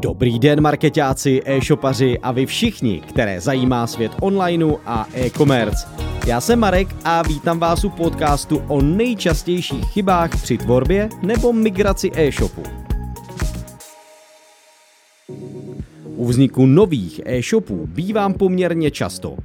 [0.00, 5.88] Dobrý den marketáci, e-shopaři a vy všichni, které zajímá svět onlineu a e-commerce.
[6.26, 12.10] Já jsem Marek a vítám vás u podcastu o nejčastějších chybách při tvorbě nebo migraci
[12.14, 12.62] e-shopu.
[16.16, 19.36] U vzniku nových e-shopů bývám poměrně často.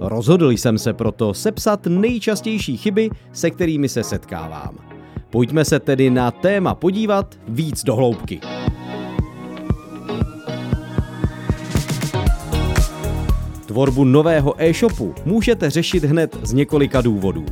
[0.00, 4.78] Rozhodl jsem se proto sepsat nejčastější chyby, se kterými se setkávám.
[5.30, 8.40] Pojďme se tedy na téma podívat víc do hloubky.
[13.74, 17.44] Tvorbu nového e-shopu můžete řešit hned z několika důvodů.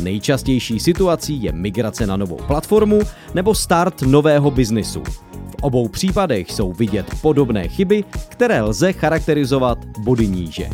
[0.00, 3.00] Nejčastější situací je migrace na novou platformu
[3.34, 5.02] nebo start nového biznisu.
[5.50, 10.70] V obou případech jsou vidět podobné chyby, které lze charakterizovat body níže.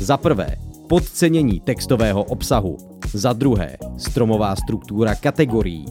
[0.00, 0.56] Za prvé,
[0.88, 2.76] podcenění textového obsahu.
[3.12, 5.86] Za druhé, stromová struktura kategorií.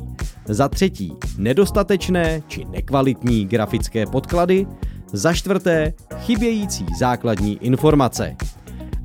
[0.47, 4.67] Za třetí, nedostatečné či nekvalitní grafické podklady.
[5.15, 8.35] Za čtvrté, chybějící základní informace.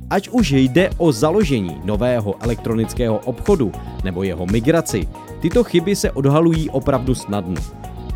[0.09, 3.71] Ať už jde o založení nového elektronického obchodu
[4.03, 5.07] nebo jeho migraci,
[5.41, 7.61] tyto chyby se odhalují opravdu snadno.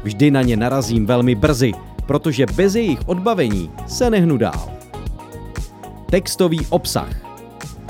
[0.04, 1.72] Vždy na ně narazím velmi brzy,
[2.06, 4.72] protože bez jejich odbavení se nehnu dál.
[6.06, 7.16] Textový obsah.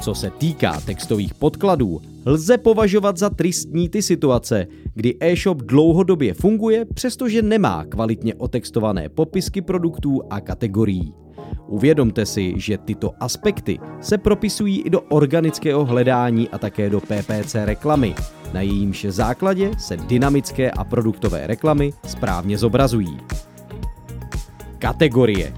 [0.01, 6.85] Co se týká textových podkladů, lze považovat za tristní ty situace, kdy e-shop dlouhodobě funguje,
[6.85, 11.13] přestože nemá kvalitně otextované popisky produktů a kategorií.
[11.67, 17.55] Uvědomte si, že tyto aspekty se propisují i do organického hledání a také do PPC
[17.55, 18.15] reklamy,
[18.53, 23.17] na jejímž základě se dynamické a produktové reklamy správně zobrazují.
[24.79, 25.53] Kategorie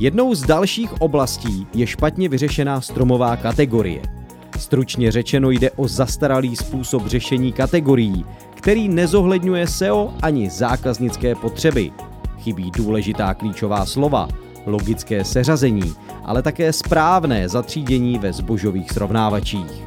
[0.00, 4.15] Jednou z dalších oblastí je špatně vyřešená stromová kategorie.
[4.58, 11.92] Stručně řečeno jde o zastaralý způsob řešení kategorií, který nezohledňuje SEO ani zákaznické potřeby.
[12.38, 14.28] Chybí důležitá klíčová slova,
[14.66, 19.82] logické seřazení, ale také správné zatřídění ve zbožových srovnávačích.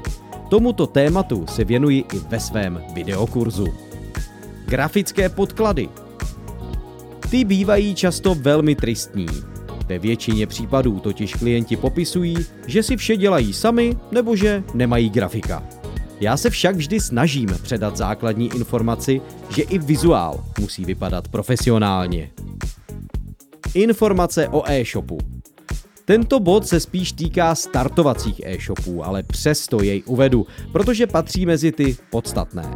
[0.50, 3.68] Tomuto tématu se věnuji i ve svém videokurzu.
[4.66, 5.90] Grafické podklady.
[7.30, 9.28] Ty bývají často velmi tristní.
[9.90, 12.36] Ve většině případů totiž klienti popisují,
[12.68, 15.64] že si vše dělají sami nebo že nemají grafika.
[16.20, 19.22] Já se však vždy snažím předat základní informaci,
[19.56, 22.32] že i vizuál musí vypadat profesionálně.
[23.74, 25.18] Informace o e-shopu.
[26.06, 31.98] Tento bod se spíš týká startovacích e-shopů, ale přesto jej uvedu, protože patří mezi ty
[32.10, 32.72] podstatné.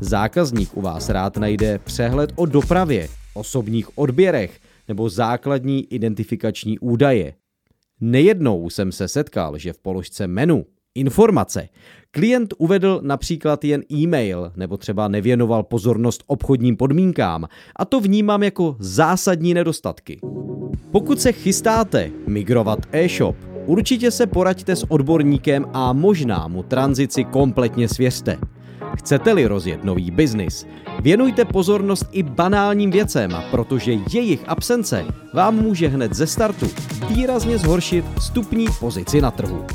[0.00, 7.34] Zákazník u vás rád najde přehled o dopravě, osobních odběrech nebo základní identifikační údaje.
[8.00, 11.68] Nejednou jsem se setkal, že v položce menu informace
[12.10, 17.46] klient uvedl například jen e-mail nebo třeba nevěnoval pozornost obchodním podmínkám
[17.76, 20.20] a to vnímám jako zásadní nedostatky.
[20.90, 23.36] Pokud se chystáte migrovat e-shop,
[23.66, 28.38] určitě se poraďte s odborníkem a možná mu tranzici kompletně svěřte.
[28.96, 30.66] Chcete-li rozjet nový biznis,
[31.00, 36.66] věnujte pozornost i banálním věcem, protože jejich absence vám může hned ze startu
[37.08, 39.66] výrazně zhoršit stupní pozici na trhu.